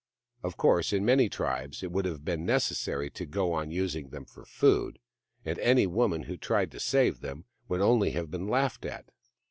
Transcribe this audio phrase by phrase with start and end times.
[0.41, 4.25] Of course, in many tribes it would have been necessary to go on using them
[4.25, 4.97] for food,
[5.45, 9.11] and any woman who tried to save them would only have been laughed at.